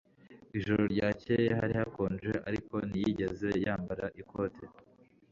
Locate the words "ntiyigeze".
2.89-3.49